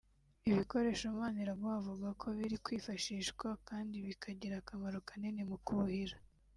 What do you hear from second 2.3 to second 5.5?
biri kwifashishwa kandi bikagira akamaro kanini